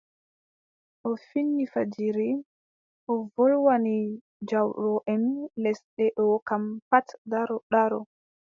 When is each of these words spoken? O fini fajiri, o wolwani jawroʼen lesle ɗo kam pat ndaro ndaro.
O 1.09 1.09
fini 1.29 1.63
fajiri, 1.73 2.29
o 3.11 3.13
wolwani 3.35 3.97
jawroʼen 4.49 5.23
lesle 5.63 6.05
ɗo 6.17 6.25
kam 6.47 6.63
pat 6.89 7.07
ndaro 7.27 7.57
ndaro. 7.67 7.99